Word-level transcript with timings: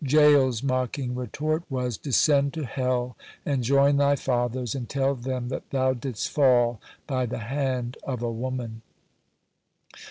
Jael's 0.03 0.63
mocking 0.63 1.13
retort 1.13 1.61
was: 1.69 1.95
"Descend 1.95 2.53
to 2.53 2.65
hell 2.65 3.15
and 3.45 3.63
join 3.63 3.97
thy 3.97 4.15
fathers, 4.15 4.73
and 4.73 4.89
tell 4.89 5.13
them 5.13 5.49
that 5.49 5.69
thou 5.69 5.93
didst 5.93 6.31
fall 6.31 6.81
by 7.05 7.27
the 7.27 7.37
hand 7.37 7.97
of 8.03 8.23
a 8.23 8.31
woman." 8.31 8.81